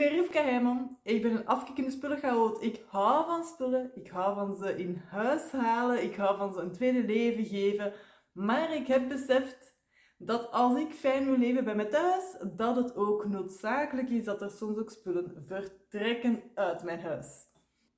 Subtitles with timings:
[0.00, 0.98] ben Rivka Heijman.
[1.02, 2.62] Ik ben een afkikkende spullenchaot.
[2.62, 3.90] Ik hou van spullen.
[3.94, 6.02] Ik hou van ze in huis halen.
[6.02, 7.92] Ik hou van ze een tweede leven geven.
[8.32, 9.78] Maar ik heb beseft
[10.18, 14.42] dat als ik fijn wil leven bij me thuis, dat het ook noodzakelijk is dat
[14.42, 17.46] er soms ook spullen vertrekken uit mijn huis.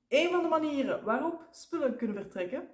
[0.07, 2.69] Een van de manieren waarop spullen kunnen vertrekken,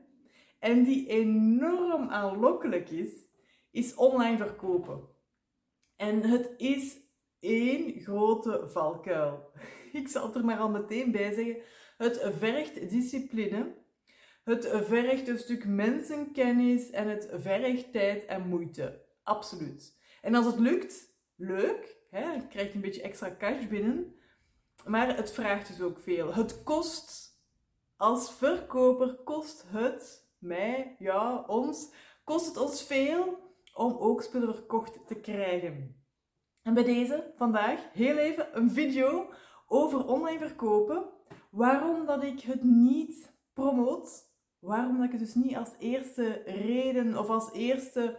[0.60, 3.28] en die enorm aanlokkelijk is,
[3.72, 5.08] is online verkopen.
[5.96, 7.09] En het is
[7.40, 9.52] één grote valkuil.
[9.92, 11.58] Ik zal het er maar al meteen bij zeggen.
[11.98, 13.76] Het vergt discipline.
[14.44, 19.06] Het vergt een stuk mensenkennis en het vergt tijd en moeite.
[19.24, 19.98] Absoluut.
[20.22, 21.98] En als het lukt, leuk.
[22.10, 22.32] Hè?
[22.34, 24.16] Je krijgt een beetje extra cash binnen.
[24.86, 26.34] Maar het vraagt dus ook veel.
[26.34, 27.38] Het kost,
[27.98, 35.08] als verkoper kost het mij, ja, ons, kost het ons veel om ook spullen verkocht
[35.08, 35.99] te krijgen.
[36.64, 39.30] En bij deze vandaag heel even een video
[39.68, 41.06] over online verkopen.
[41.52, 44.28] Waarom dat ik het niet promoot.
[44.60, 48.18] Waarom dat ik het dus niet als eerste reden of als eerste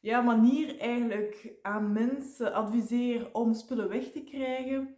[0.00, 4.96] ja, manier eigenlijk aan mensen adviseer om spullen weg te krijgen.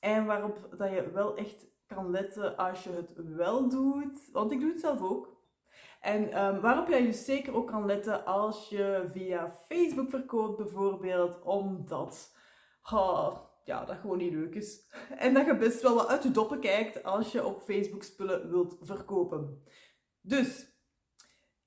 [0.00, 4.30] En waarop dat je wel echt kan letten als je het wel doet.
[4.32, 5.35] Want ik doe het zelf ook.
[6.06, 11.42] En um, waarop jij dus zeker ook kan letten als je via Facebook verkoopt bijvoorbeeld,
[11.42, 12.34] omdat
[13.64, 14.80] ja, dat gewoon niet leuk is.
[15.18, 18.50] En dat je best wel wat uit je doppen kijkt als je op Facebook spullen
[18.50, 19.62] wilt verkopen.
[20.20, 20.66] Dus,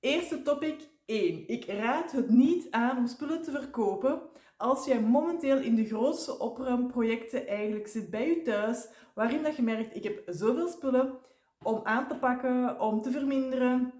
[0.00, 1.48] eerste topic 1.
[1.48, 4.22] Ik raad het niet aan om spullen te verkopen
[4.56, 9.62] als jij momenteel in de grootste opruimprojecten eigenlijk zit bij je thuis, waarin dat je
[9.62, 11.18] merkt, ik heb zoveel spullen
[11.62, 13.99] om aan te pakken, om te verminderen,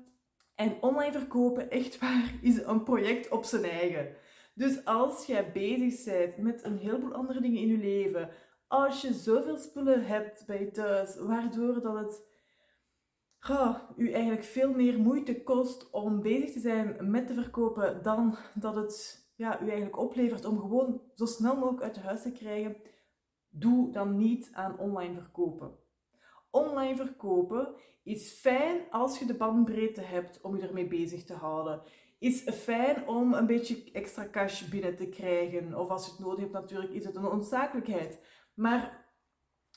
[0.61, 4.15] en online verkopen, echt waar, is een project op zijn eigen.
[4.55, 8.31] Dus als jij bezig bent met een heleboel andere dingen in je leven,
[8.67, 12.29] als je zoveel spullen hebt bij je thuis, waardoor dat het
[13.47, 18.37] ja, u eigenlijk veel meer moeite kost om bezig te zijn met te verkopen dan
[18.55, 22.77] dat het ja, u eigenlijk oplevert om gewoon zo snel mogelijk uit huis te krijgen,
[23.49, 25.79] doe dan niet aan online verkopen.
[26.51, 31.83] Online verkopen is fijn als je de bandbreedte hebt om je ermee bezig te houden.
[32.19, 35.79] Is fijn om een beetje extra cash binnen te krijgen.
[35.79, 38.27] Of als je het nodig hebt natuurlijk, is het een onzakelijkheid.
[38.55, 39.07] Maar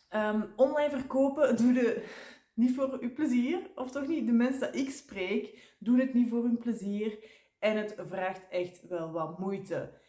[0.09, 2.05] ehm, online verkopen doe je
[2.53, 3.71] niet voor je plezier.
[3.75, 4.25] Of toch niet?
[4.25, 7.17] De mensen dat ik spreek, doen het niet voor hun plezier.
[7.59, 10.01] En het vraagt echt wel wat moeite.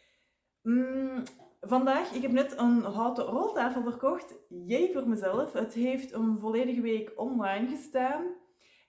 [0.65, 1.23] Mm,
[1.67, 4.35] Vandaag, ik heb net een houten roltafel verkocht.
[4.49, 5.53] Jee voor mezelf.
[5.53, 8.23] Het heeft een volledige week online gestaan.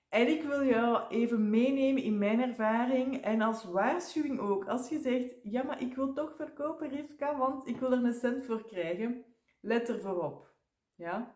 [0.08, 4.68] En ik wil jou even meenemen in mijn ervaring en als waarschuwing ook.
[4.68, 8.12] Als je zegt, ja maar ik wil toch verkopen Rivka, want ik wil er een
[8.12, 9.24] cent voor krijgen.
[9.60, 10.50] Let ervoor op.
[10.94, 11.34] Ja?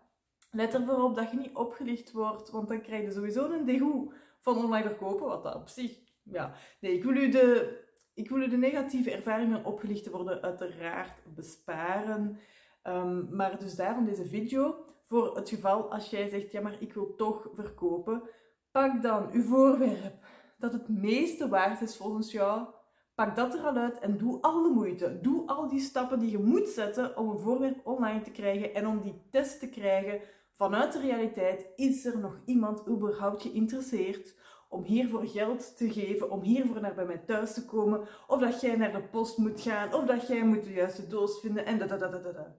[0.50, 4.14] Let ervoor op dat je niet opgelicht wordt, want dan krijg je sowieso een degoe
[4.40, 5.98] van online verkopen, wat dat op zich...
[6.22, 7.78] Ja, nee, ik wil u de
[8.20, 12.38] ik wil u de negatieve ervaringen opgelicht te worden uiteraard besparen.
[12.84, 14.84] Um, maar dus daarom deze video.
[15.08, 18.22] Voor het geval als jij zegt, ja maar ik wil toch verkopen.
[18.70, 20.24] Pak dan uw voorwerp
[20.58, 22.68] dat het meeste waard is volgens jou.
[23.14, 25.18] Pak dat er al uit en doe al de moeite.
[25.20, 28.86] Doe al die stappen die je moet zetten om een voorwerp online te krijgen en
[28.86, 30.20] om die test te krijgen
[30.52, 31.68] vanuit de realiteit.
[31.76, 34.34] Is er nog iemand überhaupt geïnteresseerd?
[34.70, 38.60] Om hiervoor geld te geven, om hiervoor naar bij mij thuis te komen, of dat
[38.60, 41.78] jij naar de post moet gaan, of dat jij moet de juiste doos vinden en
[41.78, 42.56] da da da da da.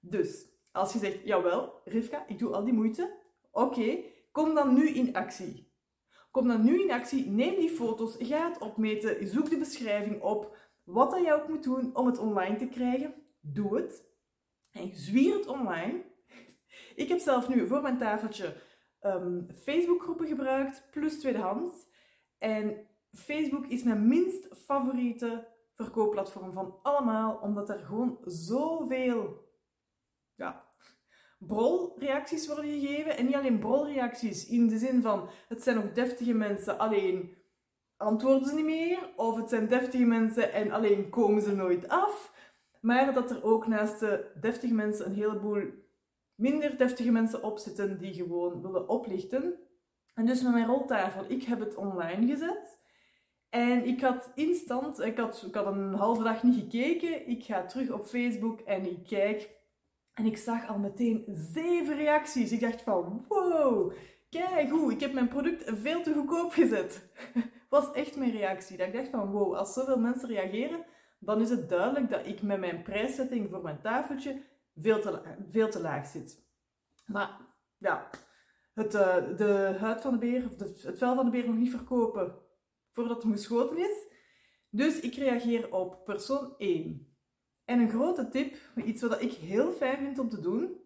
[0.00, 3.18] Dus, als je zegt, jawel, Rivka, ik doe al die moeite,
[3.52, 3.98] oké,
[4.32, 5.72] kom dan nu in actie.
[6.30, 10.56] Kom dan nu in actie, neem die foto's, ga het opmeten, zoek de beschrijving op,
[10.84, 14.04] wat dat jij ook moet doen om het online te krijgen, doe het.
[14.70, 16.02] En zwier het online.
[16.94, 18.54] Ik heb zelf nu voor mijn tafeltje
[19.04, 21.86] um, Facebookgroepen gebruikt, plus tweedehands.
[22.38, 29.48] En Facebook is mijn minst favoriete verkoopplatform van allemaal, omdat er gewoon zoveel
[30.34, 30.64] ja,
[31.38, 33.16] brolreacties worden gegeven.
[33.16, 37.36] En niet alleen brolreacties in de zin van het zijn ook deftige mensen, alleen
[37.96, 39.12] antwoorden ze niet meer.
[39.16, 42.32] Of het zijn deftige mensen en alleen komen ze nooit af.
[42.80, 45.62] Maar dat er ook naast de deftige mensen een heleboel
[46.34, 49.54] minder deftige mensen opzitten die gewoon willen oplichten.
[50.14, 52.82] En dus met mijn roltafel, ik heb het online gezet.
[53.48, 57.28] En ik had instant, ik had, ik had een halve dag niet gekeken.
[57.28, 59.50] Ik ga terug op Facebook en ik kijk.
[60.14, 62.52] En ik zag al meteen zeven reacties.
[62.52, 63.92] Ik dacht van, wow,
[64.30, 67.08] kijk hoe, ik heb mijn product veel te goedkoop gezet.
[67.68, 68.76] was echt mijn reactie.
[68.76, 70.84] Dat ik dacht van, wow, als zoveel mensen reageren,
[71.18, 74.42] dan is het duidelijk dat ik met mijn prijszetting voor mijn tafeltje
[74.76, 76.42] veel te, te laag zit.
[77.06, 77.40] Maar
[77.78, 78.10] ja,
[78.74, 81.70] het, uh, de huid van de beer, of het vel van de beer nog niet
[81.70, 82.38] verkopen
[82.92, 84.12] voordat het geschoten is.
[84.70, 87.16] Dus ik reageer op persoon 1.
[87.64, 90.80] En een grote tip, iets wat ik heel fijn vind om te doen,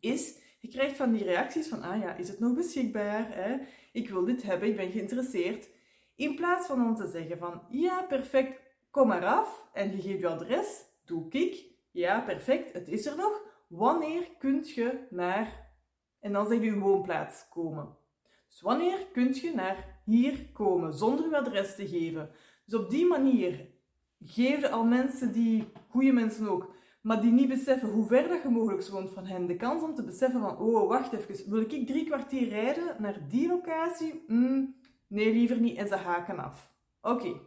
[0.00, 3.34] is, je krijgt van die reacties van, ah ja, is het nog beschikbaar?
[3.34, 3.56] Hè?
[3.92, 5.68] Ik wil dit hebben, ik ben geïnteresseerd.
[6.14, 10.20] In plaats van dan te zeggen van, ja, perfect, kom maar af en je geeft
[10.20, 11.75] je adres, doe ik.
[11.96, 13.42] Ja, perfect, het is er nog.
[13.68, 15.70] Wanneer kunt je naar,
[16.20, 17.96] en dan zeg je woonplaats komen.
[18.48, 22.30] Dus wanneer kunt je naar hier komen, zonder je adres te geven.
[22.64, 23.70] Dus op die manier
[24.18, 28.48] je al mensen die, goede mensen ook, maar die niet beseffen hoe ver dat je
[28.48, 31.86] mogelijk woont van hen, de kans om te beseffen van, oh, wacht even, wil ik
[31.86, 34.24] drie kwartier rijden naar die locatie?
[34.26, 34.76] Mm,
[35.06, 36.72] nee, liever niet, en ze haken af.
[37.00, 37.40] Oké,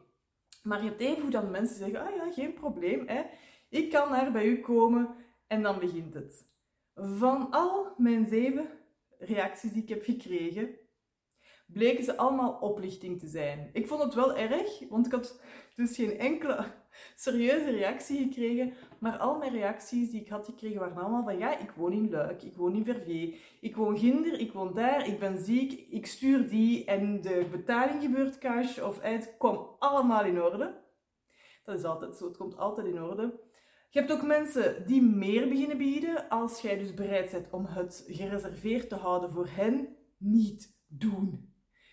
[0.64, 3.22] maar je hebt even hoe dan mensen zeggen, ah ja, geen probleem, hè.
[3.70, 5.16] Ik kan naar bij u komen,
[5.48, 6.48] en dan begint het.
[6.96, 8.70] Van al mijn zeven
[9.18, 10.78] reacties die ik heb gekregen,
[11.68, 13.70] bleken ze allemaal oplichting te zijn.
[13.74, 15.42] Ik vond het wel erg, want ik had
[15.76, 16.66] dus geen enkele
[17.16, 21.58] serieuze reactie gekregen, maar al mijn reacties die ik had gekregen waren allemaal van ja,
[21.60, 25.20] ik woon in Luik, ik woon in Verviers, ik woon ginder, ik woon daar, ik
[25.20, 30.42] ben ziek, ik stuur die en de betaling gebeurt cash of het kwam allemaal in
[30.42, 30.82] orde.
[31.64, 33.40] Dat is altijd zo, het komt altijd in orde.
[33.90, 38.04] Je hebt ook mensen die meer beginnen bieden als jij dus bereid bent om het
[38.08, 39.96] gereserveerd te houden voor hen.
[40.18, 41.50] Niet doen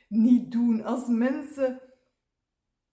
[0.08, 0.84] niet doen.
[0.84, 1.80] Als mensen...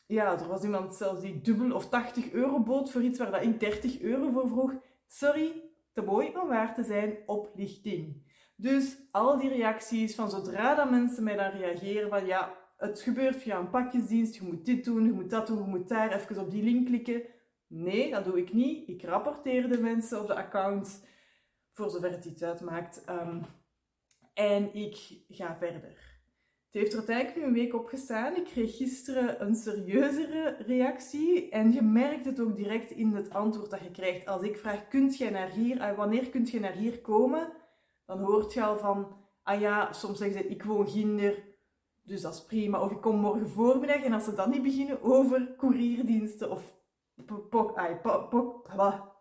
[0.05, 3.43] Ja, er was iemand zelfs die dubbel of 80 euro bood voor iets waar dat
[3.43, 4.73] ik 30 euro voor vroeg.
[5.07, 8.31] Sorry, te mooi om waar te zijn, oplichting.
[8.55, 13.35] Dus al die reacties van zodra dat mensen mij dan reageren van ja, het gebeurt
[13.35, 16.37] via een pakjesdienst, je moet dit doen, je moet dat doen, je moet daar even
[16.37, 17.21] op die link klikken.
[17.75, 18.87] Nee, dat doe ik niet.
[18.89, 20.99] Ik rapporteer de mensen op de accounts,
[21.73, 23.03] voor zover het iets uitmaakt.
[23.09, 23.41] Um,
[24.33, 26.11] en ik ga verder.
[26.65, 28.35] Het heeft er uiteindelijk nu een week op gestaan.
[28.35, 31.49] Ik kreeg gisteren een serieuzere reactie.
[31.49, 34.27] En je merkt het ook direct in het antwoord dat je krijgt.
[34.27, 37.51] Als ik vraag, kunt jij naar hier, uh, wanneer kunt je naar hier komen?
[38.05, 41.43] Dan hoort je al van, ah ja, soms zeggen ze, ik woon ginder,
[42.03, 42.81] dus dat is prima.
[42.81, 44.03] Of ik kom morgen voormiddag.
[44.03, 46.81] En als ze dan niet beginnen over courierdiensten of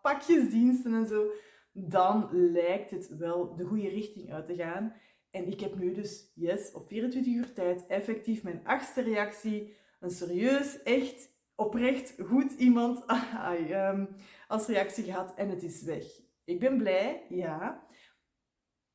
[0.02, 1.30] pakjesdiensten en zo,
[1.72, 4.94] dan lijkt het wel de goede richting uit te gaan.
[5.30, 9.76] En ik heb nu dus, yes, op 24 uur tijd effectief mijn achtste reactie.
[10.00, 13.04] Een serieus, echt, oprecht goed iemand
[13.70, 14.08] um,
[14.48, 16.04] als reactie gehad en het is weg.
[16.44, 17.86] Ik ben blij, ja.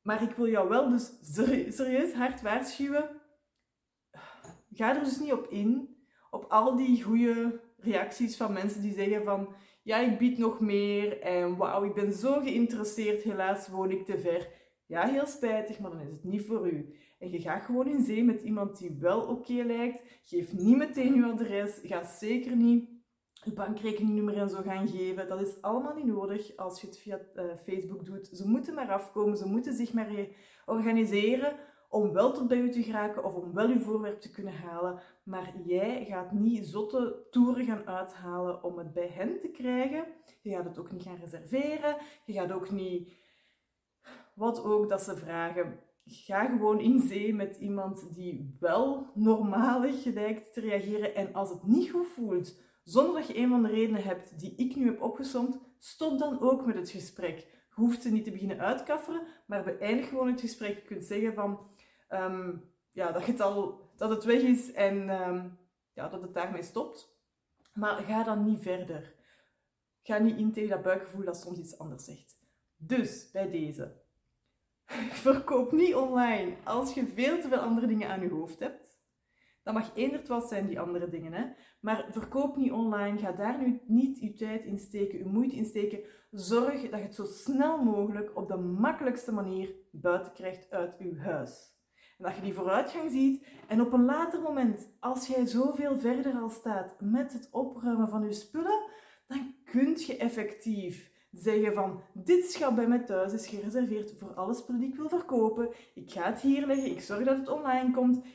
[0.01, 1.11] Maar ik wil jou wel dus
[1.75, 3.21] serieus hard waarschuwen.
[4.73, 5.97] Ga er dus niet op in.
[6.29, 9.55] Op al die goede reacties van mensen die zeggen van...
[9.83, 13.23] Ja, ik bied nog meer en wauw, ik ben zo geïnteresseerd.
[13.23, 14.47] Helaas woon ik te ver.
[14.85, 16.95] Ja, heel spijtig, maar dan is het niet voor u.
[17.19, 20.01] En je gaat gewoon in zee met iemand die wel oké lijkt.
[20.23, 21.79] Geef niet meteen uw adres.
[21.83, 22.89] Ga zeker niet
[23.45, 25.27] uw bankrekeningnummer en zo gaan geven.
[25.27, 28.29] Dat is allemaal niet nodig als je het via uh, Facebook doet.
[28.31, 29.37] Ze moeten maar afkomen.
[29.37, 30.27] Ze moeten zich maar
[30.65, 31.55] organiseren
[31.89, 34.99] om wel tot bij u te geraken of om wel uw voorwerp te kunnen halen.
[35.23, 40.05] Maar jij gaat niet zotte toeren gaan uithalen om het bij hen te krijgen.
[40.41, 41.97] Je gaat het ook niet gaan reserveren.
[42.25, 43.11] Je gaat ook niet
[44.33, 45.79] wat ook dat ze vragen.
[46.05, 51.15] Ga gewoon in zee met iemand die wel normalig lijkt te reageren.
[51.15, 54.55] En als het niet goed voelt, zonder dat je een van de redenen hebt die
[54.55, 57.47] ik nu heb opgesomd, stop dan ook met het gesprek.
[57.69, 60.75] Hoeft ze niet te beginnen uitkafferen, maar beëindig gewoon het gesprek.
[60.75, 61.59] Je kunt zeggen van,
[62.07, 62.55] ehm,
[62.91, 65.49] ja, dat, het al, dat het weg is en ehm,
[65.93, 67.15] ja, dat het daarmee stopt.
[67.73, 69.15] Maar ga dan niet verder.
[70.01, 72.39] Ga niet in tegen dat buikgevoel dat soms iets anders zegt.
[72.75, 74.01] Dus, bij deze.
[75.27, 78.87] Verkoop niet online als je veel te veel andere dingen aan je hoofd hebt.
[79.63, 81.33] Dat mag eenderd wat zijn, die andere dingen.
[81.33, 81.45] Hè?
[81.79, 83.17] Maar verkoop niet online.
[83.17, 85.99] Ga daar nu niet je tijd in steken, je moeite in steken.
[86.31, 91.19] Zorg dat je het zo snel mogelijk op de makkelijkste manier buiten krijgt uit je
[91.19, 91.76] huis.
[92.17, 93.45] En dat je die vooruitgang ziet.
[93.67, 98.23] En op een later moment, als jij zoveel verder al staat met het opruimen van
[98.23, 98.89] je spullen,
[99.27, 104.53] dan kun je effectief zeggen van dit schat bij mij thuis is gereserveerd voor alle
[104.53, 105.69] spullen die ik wil verkopen.
[105.93, 108.25] Ik ga het hier leggen, ik zorg dat het online komt.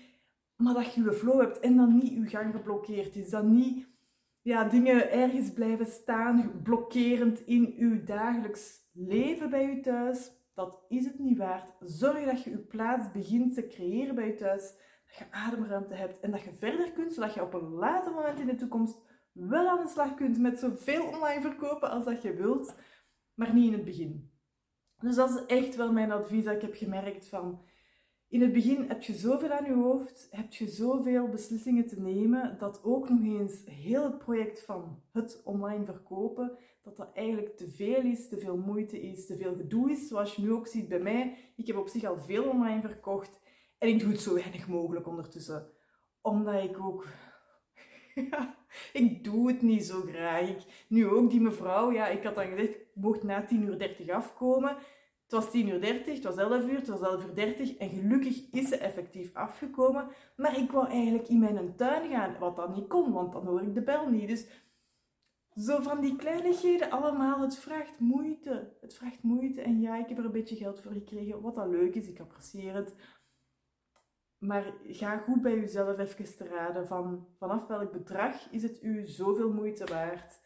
[0.56, 3.30] Maar dat je je flow hebt en dan niet je gang geblokkeerd is.
[3.30, 3.86] Dat niet
[4.42, 10.30] ja, dingen ergens blijven staan, blokkerend in je dagelijks leven bij je thuis.
[10.54, 11.72] Dat is het niet waard.
[11.80, 14.74] Zorg dat je je plaats begint te creëren bij je thuis.
[15.06, 18.40] Dat je ademruimte hebt en dat je verder kunt, zodat je op een later moment
[18.40, 18.98] in de toekomst
[19.32, 22.76] wel aan de slag kunt met zoveel online verkopen als dat je wilt,
[23.34, 24.30] maar niet in het begin.
[24.98, 27.62] Dus dat is echt wel mijn advies dat ik heb gemerkt van...
[28.32, 32.56] In het begin heb je zoveel aan je hoofd, heb je zoveel beslissingen te nemen,
[32.58, 37.68] dat ook nog eens heel het project van het online verkopen, dat dat eigenlijk te
[37.68, 40.08] veel is, te veel moeite is, te veel gedoe is.
[40.08, 43.40] Zoals je nu ook ziet bij mij, ik heb op zich al veel online verkocht
[43.78, 45.68] en ik doe het zo weinig mogelijk ondertussen.
[46.20, 47.06] Omdat ik ook
[48.30, 48.56] ja,
[48.92, 50.50] ik doe het niet zo graag.
[50.88, 54.08] Nu ook, die mevrouw, ja, ik had dan gezegd, ik mocht na 10 uur 30
[54.08, 54.76] afkomen.
[55.32, 57.88] Het was 10 uur 30, het was 11 uur, het was 11 uur 30 en
[57.88, 60.08] gelukkig is ze effectief afgekomen.
[60.36, 63.62] Maar ik wou eigenlijk in mijn tuin gaan, wat dan niet kon, want dan hoor
[63.62, 64.28] ik de bel niet.
[64.28, 64.46] Dus
[65.54, 68.72] zo van die kleinigheden allemaal, het vraagt moeite.
[68.80, 71.70] Het vraagt moeite en ja, ik heb er een beetje geld voor gekregen, wat dan
[71.70, 72.94] leuk is, ik apprecieer het.
[74.38, 79.06] Maar ga goed bij jezelf even te raden van vanaf welk bedrag is het u
[79.06, 80.40] zoveel moeite waard?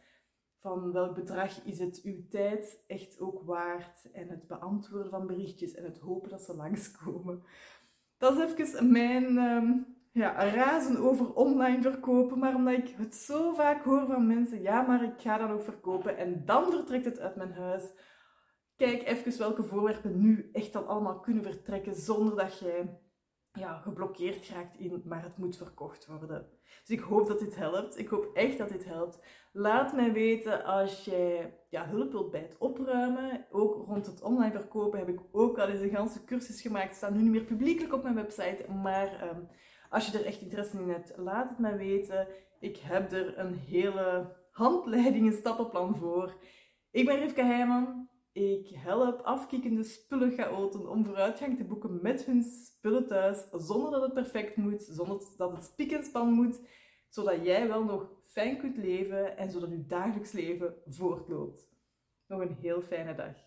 [0.66, 4.10] Van welk bedrag is het uw tijd echt ook waard?
[4.12, 7.42] En het beantwoorden van berichtjes en het hopen dat ze langskomen.
[8.18, 12.38] Dat is even mijn um, ja, razen over online verkopen.
[12.38, 15.62] Maar omdat ik het zo vaak hoor van mensen, ja, maar ik ga dan ook
[15.62, 17.84] verkopen en dan vertrekt het uit mijn huis.
[18.76, 23.00] Kijk even welke voorwerpen nu echt al allemaal kunnen vertrekken zonder dat jij
[23.56, 26.48] ja, geblokkeerd raakt in, maar het moet verkocht worden.
[26.80, 27.98] Dus ik hoop dat dit helpt.
[27.98, 29.20] Ik hoop echt dat dit helpt.
[29.52, 33.46] Laat mij weten als jij ja, hulp wilt bij het opruimen.
[33.50, 36.88] Ook rond het online verkopen heb ik ook al eens een ganse cursus gemaakt.
[36.88, 39.40] Het staat nu niet meer publiekelijk op mijn website, maar ehm,
[39.90, 42.28] als je er echt interesse in hebt, laat het mij weten.
[42.60, 46.34] Ik heb er een hele handleiding, een stappenplan voor.
[46.90, 48.08] Ik ben Rivka Heijman.
[48.36, 54.14] Ik help afkikkende spullenchaoten om vooruitgang te boeken met hun spullen thuis, zonder dat het
[54.14, 56.60] perfect moet, zonder dat het spik en span moet,
[57.08, 61.68] zodat jij wel nog fijn kunt leven en zodat je dagelijks leven voortloopt.
[62.26, 63.45] Nog een heel fijne dag.